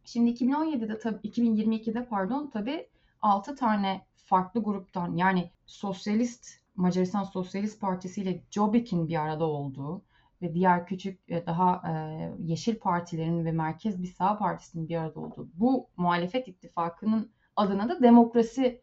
[0.06, 2.90] Şimdi 2017'de tabii 2022'de pardon tabii
[3.22, 10.02] 6 tane farklı gruptan yani sosyalist Macaristan Sosyalist Partisi ile Jobbik'in bir arada olduğu
[10.44, 11.94] ve diğer küçük e, daha e,
[12.40, 18.04] yeşil partilerin ve merkez bir sağ partisinin bir arada olduğu bu muhalefet ittifakının adına da
[18.04, 18.82] demokrasi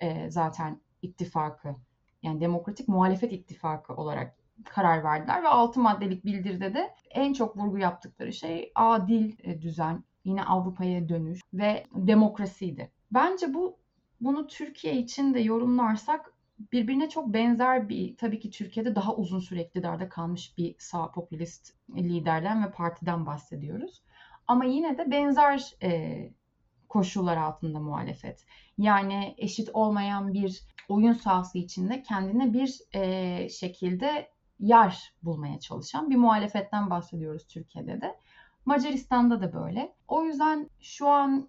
[0.00, 1.76] e, zaten ittifakı
[2.22, 7.78] yani demokratik muhalefet ittifakı olarak karar verdiler ve 6 maddelik bildiride de en çok vurgu
[7.78, 12.90] yaptıkları şey adil düzen, yine Avrupa'ya dönüş ve demokrasiydi.
[13.10, 13.76] Bence bu
[14.20, 16.31] bunu Türkiye için de yorumlarsak
[16.72, 21.74] birbirine çok benzer bir tabii ki Türkiye'de daha uzun süre iktidarda kalmış bir sağ popülist
[21.96, 24.02] liderden ve partiden bahsediyoruz.
[24.46, 26.30] Ama yine de benzer e,
[26.88, 28.46] koşullar altında muhalefet.
[28.78, 36.16] Yani eşit olmayan bir oyun sahası içinde kendine bir e, şekilde yer bulmaya çalışan bir
[36.16, 38.16] muhalefetten bahsediyoruz Türkiye'de de.
[38.64, 39.94] Macaristan'da da böyle.
[40.08, 41.48] O yüzden şu an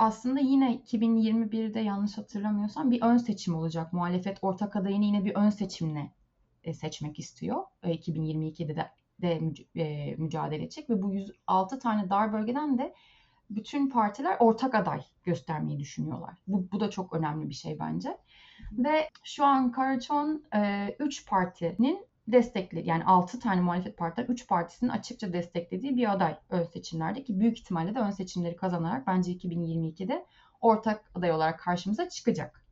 [0.00, 3.92] aslında yine 2021'de yanlış hatırlamıyorsam bir ön seçim olacak.
[3.92, 6.10] Muhalefet ortak adayını yine bir ön seçimle
[6.64, 7.62] e, seçmek istiyor.
[7.84, 8.90] 2022'de de,
[9.22, 9.40] de
[9.80, 12.94] e, mücadele edecek ve bu 106 tane dar bölgeden de
[13.50, 16.38] bütün partiler ortak aday göstermeyi düşünüyorlar.
[16.46, 18.18] Bu, bu da çok önemli bir şey bence.
[18.72, 20.44] Ve şu an Karaçon
[20.98, 26.36] 3 e, partinin destekli yani 6 tane muhalefet partiler 3 partisinin açıkça desteklediği bir aday
[26.50, 30.26] ön seçimlerde ki büyük ihtimalle de ön seçimleri kazanarak bence 2022'de
[30.60, 32.64] ortak aday olarak karşımıza çıkacak.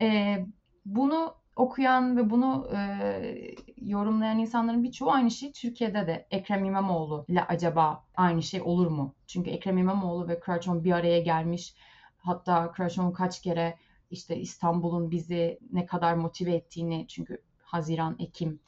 [0.00, 0.46] Ee,
[0.84, 7.44] bunu okuyan ve bunu e, yorumlayan insanların birçoğu aynı şey Türkiye'de de Ekrem İmamoğlu ile
[7.44, 9.14] acaba aynı şey olur mu?
[9.26, 11.74] Çünkü Ekrem İmamoğlu ve Kıraçon bir araya gelmiş.
[12.18, 13.78] Hatta Kıraçon kaç kere
[14.10, 18.60] işte İstanbul'un bizi ne kadar motive ettiğini çünkü Haziran, Ekim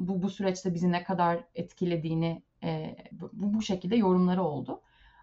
[0.00, 4.80] bu, bu süreçte bizi ne kadar etkilediğini e, bu, bu şekilde yorumları oldu.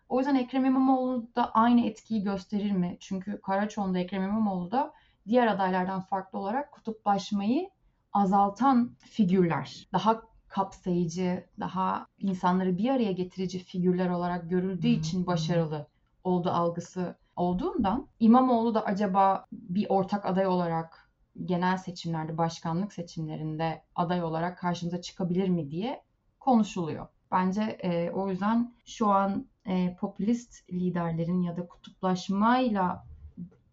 [0.10, 2.98] O yüzden Ekrem İmamoğlu da aynı etkiyi gösterir mi?
[3.00, 4.94] Çünkü Karaçoğlu'nda Ekrem İmamoğlu da
[5.28, 7.70] diğer adaylardan farklı olarak kutuplaşmayı
[8.14, 9.88] azaltan figürler.
[9.94, 15.88] Daha kapsayıcı, daha insanları bir araya getirici figürler olarak görüldüğü için başarılı
[16.24, 21.07] oldu algısı olduğundan İmamoğlu da acaba bir ortak aday olarak
[21.46, 26.04] genel seçimlerde, başkanlık seçimlerinde aday olarak karşımıza çıkabilir mi diye
[26.40, 27.08] konuşuluyor.
[27.32, 33.06] Bence e, o yüzden şu an e, popülist liderlerin ya da kutuplaşmayla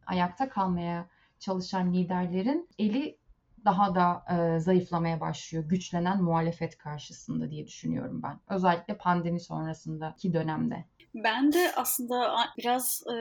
[0.07, 3.19] ayakta kalmaya çalışan liderlerin eli
[3.65, 8.41] daha da e, zayıflamaya başlıyor güçlenen muhalefet karşısında diye düşünüyorum ben.
[8.49, 10.85] Özellikle pandemi sonrasındaki dönemde.
[11.15, 13.15] Ben de aslında biraz e,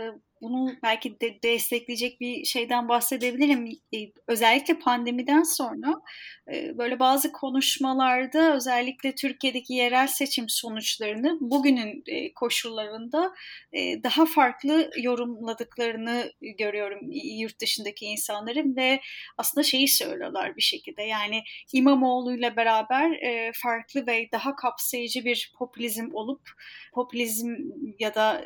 [0.43, 3.67] bunu belki de destekleyecek bir şeyden bahsedebilirim.
[3.95, 6.01] E, özellikle pandemiden sonra
[6.53, 13.33] e, böyle bazı konuşmalarda özellikle Türkiye'deki yerel seçim sonuçlarını bugünün e, koşullarında
[14.03, 18.99] daha farklı yorumladıklarını görüyorum yurt dışındaki insanların ve
[19.37, 23.19] aslında şeyi söylüyorlar bir şekilde yani İmamoğlu ile beraber
[23.53, 26.41] farklı ve daha kapsayıcı bir popülizm olup
[26.93, 27.55] popülizm
[27.99, 28.43] ya da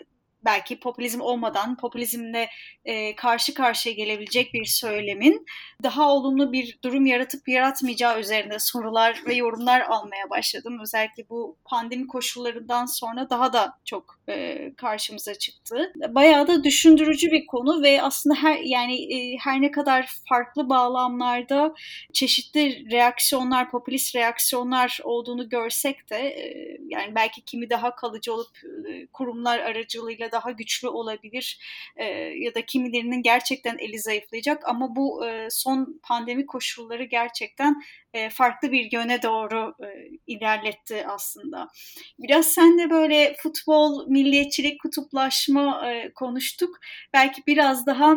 [0.48, 2.50] belki popülizm olmadan popülizmle
[2.86, 5.46] e, karşı karşıya gelebilecek bir söylemin
[5.84, 10.80] daha olumlu bir durum yaratıp yaratmayacağı üzerinde sorular ve yorumlar almaya başladım.
[10.82, 15.94] Özellikle bu pandemi koşullarından sonra daha da çok e, karşımıza çıktı.
[16.10, 21.74] Bayağı da düşündürücü bir konu ve aslında her yani e, her ne kadar farklı bağlamlarda
[22.14, 28.58] çeşitli reaksiyonlar, popülist reaksiyonlar olduğunu görsek de e, yani belki kimi daha kalıcı olup
[28.90, 31.60] e, kurumlar aracılığıyla daha güçlü olabilir
[31.96, 32.06] e,
[32.38, 37.76] ya da kimilerinin gerçekten eli zayıflayacak ama bu e, son pandemi koşulları gerçekten
[38.14, 39.88] e, farklı bir yöne doğru e,
[40.28, 41.68] ilerletti aslında.
[42.20, 46.80] Biraz sen de böyle futbol, milliyetçilik, kutuplaşma e, konuştuk.
[47.14, 48.16] Belki biraz daha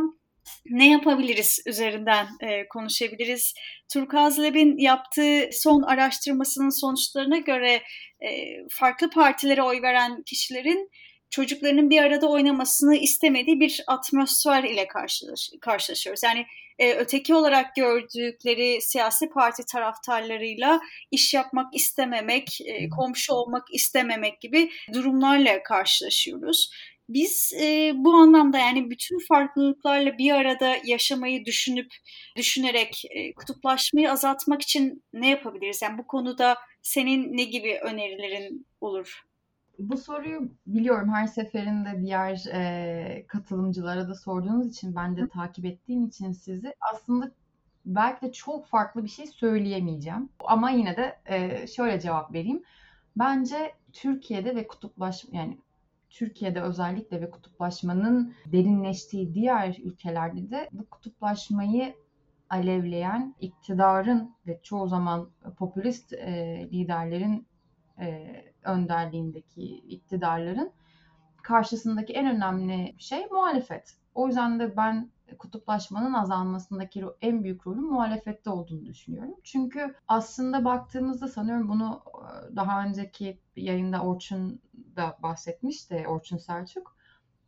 [0.66, 3.54] ne yapabiliriz üzerinden e, konuşabiliriz.
[3.92, 7.82] Turkaz Lab'in yaptığı son araştırmasının sonuçlarına göre
[8.20, 8.28] e,
[8.70, 10.90] farklı partilere oy veren kişilerin
[11.30, 16.22] çocuklarının bir arada oynamasını istemediği bir atmosfer ile karşılaş, karşılaşıyoruz.
[16.22, 16.46] Yani
[16.78, 24.70] e, öteki olarak gördükleri siyasi parti taraftarlarıyla iş yapmak istememek, e, komşu olmak istememek gibi
[24.92, 26.70] durumlarla karşılaşıyoruz.
[27.08, 31.92] Biz e, bu anlamda yani bütün farklılıklarla bir arada yaşamayı düşünüp
[32.36, 35.82] düşünerek e, kutuplaşmayı azaltmak için ne yapabiliriz?
[35.82, 39.29] Yani bu konuda senin ne gibi önerilerin olur?
[39.80, 46.06] Bu soruyu biliyorum her seferinde diğer e, katılımcılara da sorduğunuz için ben de takip ettiğim
[46.06, 47.32] için sizi aslında
[47.86, 50.28] belki de çok farklı bir şey söyleyemeyeceğim.
[50.44, 52.62] Ama yine de e, şöyle cevap vereyim.
[53.16, 55.58] Bence Türkiye'de ve kutuplaşma yani
[56.10, 61.94] Türkiye'de özellikle ve kutuplaşmanın derinleştiği diğer ülkelerde de bu kutuplaşmayı
[62.50, 67.46] alevleyen iktidarın ve çoğu zaman popülist e, liderlerin
[68.00, 70.72] e, önderliğindeki iktidarların
[71.42, 73.94] karşısındaki en önemli şey muhalefet.
[74.14, 79.34] O yüzden de ben kutuplaşmanın azalmasındaki en büyük rolün muhalefette olduğunu düşünüyorum.
[79.44, 84.60] Çünkü aslında baktığımızda sanıyorum bunu e, daha önceki yayında Orçun
[84.96, 87.00] da bahsetmişti, Orçun Selçuk.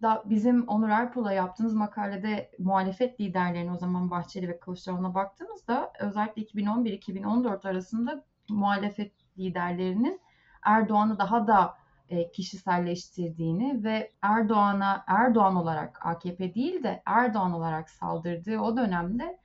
[0.02, 6.42] Da bizim Onur Erpul'a yaptığımız makalede muhalefet liderlerine o zaman Bahçeli ve Kılıçdaroğlu'na baktığımızda özellikle
[6.42, 10.20] 2011-2014 arasında muhalefet liderlerinin
[10.62, 11.74] Erdoğan'ı daha da
[12.08, 19.38] e, kişiselleştirdiğini ve Erdoğan'a Erdoğan olarak AKP değil de Erdoğan olarak saldırdığı o dönemde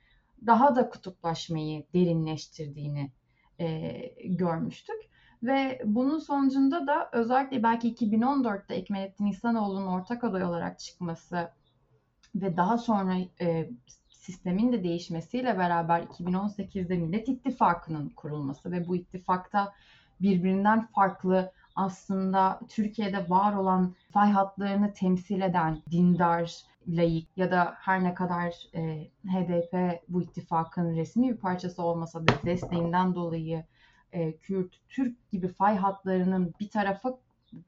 [0.46, 3.10] daha da kutuplaşmayı derinleştirdiğini
[3.60, 3.90] e,
[4.24, 4.96] görmüştük.
[5.42, 11.50] Ve bunun sonucunda da özellikle belki 2014'te Ekmelettin İhsanoğlu'nun ortak aday olarak çıkması
[12.34, 13.70] ve daha sonra e,
[14.08, 19.72] sistemin de değişmesiyle beraber 2018'de Millet İttifakı'nın kurulması ve bu ittifakta
[20.20, 28.04] birbirinden farklı aslında Türkiye'de var olan fay hatlarını temsil eden dindar, layık ya da her
[28.04, 33.64] ne kadar e, HDP bu ittifakın resmi bir parçası olmasa da desteğinden dolayı
[34.12, 37.18] e, Kürt, Türk gibi fay hatlarının bir tarafa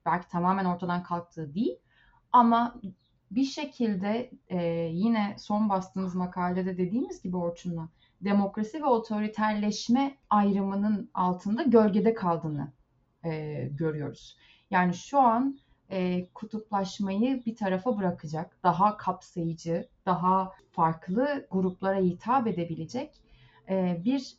[0.07, 1.79] belki tamamen ortadan kalktığı değil
[2.33, 2.81] ama
[3.31, 7.89] bir şekilde e, yine son bastığımız makalede dediğimiz gibi Orçun'la
[8.21, 12.73] demokrasi ve otoriterleşme ayrımının altında gölgede kaldığını
[13.25, 14.37] e, görüyoruz.
[14.71, 15.59] Yani şu an
[15.91, 23.15] e, kutuplaşmayı bir tarafa bırakacak, daha kapsayıcı, daha farklı gruplara hitap edebilecek
[23.69, 24.37] e, bir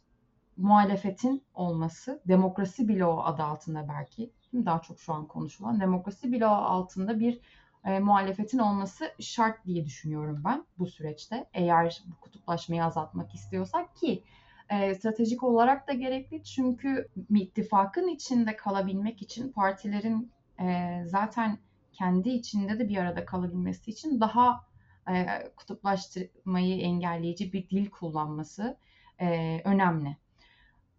[0.57, 7.19] muhalefetin olması, demokrasi bloğu adı altında belki, daha çok şu an konuşulan demokrasi bloğu altında
[7.19, 7.39] bir
[7.85, 11.45] e, muhalefetin olması şart diye düşünüyorum ben bu süreçte.
[11.53, 14.23] Eğer bu kutuplaşmayı azaltmak istiyorsak ki
[14.69, 21.57] e, stratejik olarak da gerekli çünkü ittifakın içinde kalabilmek için partilerin e, zaten
[21.93, 24.65] kendi içinde de bir arada kalabilmesi için daha
[25.09, 28.77] e, kutuplaştırmayı engelleyici bir dil kullanması
[29.21, 30.17] e, önemli.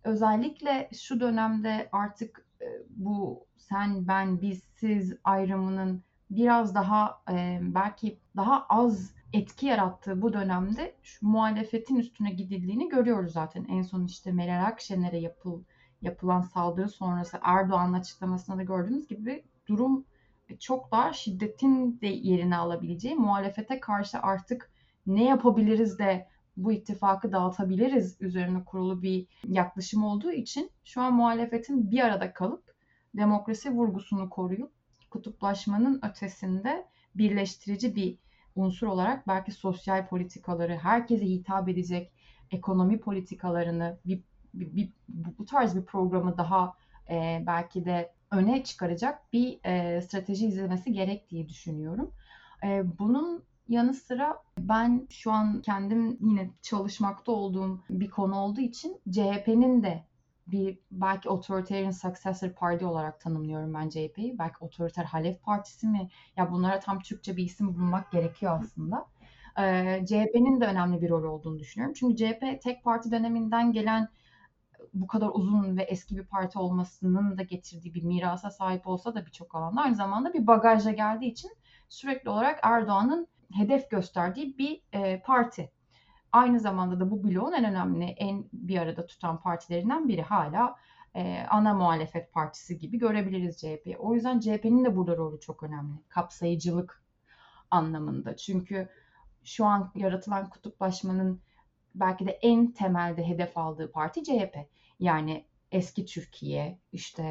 [0.05, 6.03] Özellikle şu dönemde artık e, bu sen, ben, biz, siz ayrımının
[6.37, 13.33] biraz daha e, belki daha az etki yarattığı bu dönemde şu muhalefetin üstüne gidildiğini görüyoruz
[13.33, 13.65] zaten.
[13.65, 15.63] En son işte Meral Akşener'e yapıl,
[16.03, 20.05] yapılan saldırı sonrası Erdoğan'ın açıklamasında da gördüğümüz gibi durum
[20.61, 24.71] çok daha şiddetin de yerini alabileceği muhalefete karşı artık
[25.07, 31.91] ne yapabiliriz de bu ittifakı dağıtabiliriz üzerine kurulu bir yaklaşım olduğu için şu an muhalefetin
[31.91, 32.75] bir arada kalıp
[33.17, 34.73] demokrasi vurgusunu koruyup
[35.13, 38.19] kutuplaşmanın ötesinde birleştirici bir
[38.55, 42.13] unsur olarak belki sosyal politikaları, herkese hitap edecek
[42.51, 44.23] ekonomi politikalarını bir,
[44.55, 44.93] bir, bir
[45.39, 46.75] bu tarz bir programı daha
[47.11, 52.15] e, belki de öne çıkaracak bir e, strateji izlemesi gerek diye düşünüyorum.
[52.65, 59.01] E, bunun yanı sıra ben şu an kendim yine çalışmakta olduğum bir konu olduğu için
[59.11, 60.05] CHP'nin de
[60.47, 64.39] bir belki otoriterin successor party olarak tanımlıyorum ben CHP'yi.
[64.39, 66.09] Belki otoriter Halef Partisi mi?
[66.37, 69.07] Ya bunlara tam Türkçe bir isim bulmak gerekiyor aslında.
[69.59, 71.95] Ee, CHP'nin de önemli bir rol olduğunu düşünüyorum.
[71.99, 74.09] Çünkü CHP tek parti döneminden gelen
[74.95, 79.27] bu kadar uzun ve eski bir parti olmasının da getirdiği bir mirasa sahip olsa da
[79.27, 81.51] birçok alanda aynı zamanda bir bagajla geldiği için
[81.89, 85.71] sürekli olarak Erdoğan'ın hedef gösterdiği bir e, parti.
[86.33, 90.77] Aynı zamanda da bu bloğun en önemli, en bir arada tutan partilerinden biri hala
[91.15, 93.97] e, ana muhalefet partisi gibi görebiliriz CHP.
[93.99, 95.95] O yüzden CHP'nin de burada rolü çok önemli.
[96.09, 97.03] Kapsayıcılık
[97.71, 98.37] anlamında.
[98.37, 98.89] Çünkü
[99.45, 101.41] şu an yaratılan kutuplaşmanın
[101.95, 104.57] belki de en temelde hedef aldığı parti CHP.
[105.01, 107.23] Yani eski Türkiye, işte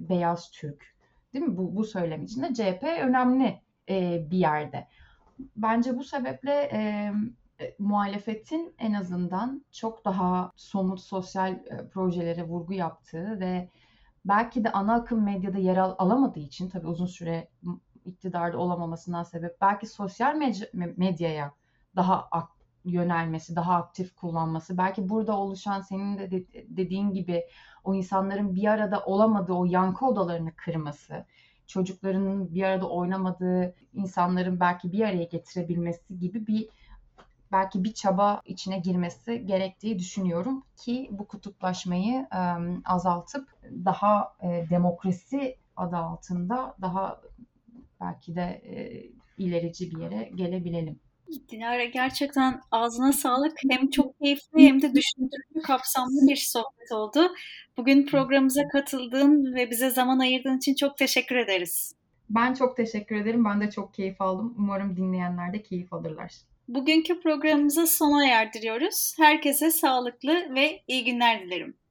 [0.00, 0.96] beyaz Türk,
[1.34, 1.56] değil mi?
[1.56, 4.88] Bu, bu söylem içinde CHP önemli e, bir yerde.
[5.56, 7.12] Bence bu sebeple e,
[7.62, 13.68] e, muhalefetin en azından çok daha somut sosyal e, projelere vurgu yaptığı ve
[14.24, 17.48] belki de ana akım medyada yer al- alamadığı için tabii uzun süre
[18.04, 20.36] iktidarda olamamasından sebep belki sosyal
[20.96, 21.52] medyaya
[21.96, 22.28] daha
[22.84, 26.30] yönelmesi, daha aktif kullanması, belki burada oluşan senin de
[26.68, 27.44] dediğin gibi
[27.84, 31.26] o insanların bir arada olamadığı o yankı odalarını kırması,
[31.66, 36.68] çocuklarının bir arada oynamadığı insanların belki bir araya getirebilmesi gibi bir
[37.52, 42.26] belki bir çaba içine girmesi gerektiği düşünüyorum ki bu kutuplaşmayı
[42.84, 43.48] azaltıp
[43.84, 47.20] daha e, demokrasi adı altında daha
[48.00, 49.02] belki de e,
[49.38, 51.00] ilerici bir yere gelebilelim.
[51.48, 53.52] Dilara gerçekten ağzına sağlık.
[53.70, 57.34] Hem çok keyifli hem de düşündürücü, kapsamlı bir sohbet oldu.
[57.76, 61.94] Bugün programımıza katıldığın ve bize zaman ayırdığın için çok teşekkür ederiz.
[62.30, 63.44] Ben çok teşekkür ederim.
[63.44, 64.54] Ben de çok keyif aldım.
[64.58, 66.32] Umarım dinleyenler de keyif alırlar.
[66.74, 69.14] Bugünkü programımıza sona erdiriyoruz.
[69.18, 71.81] Herkese sağlıklı ve iyi günler dilerim.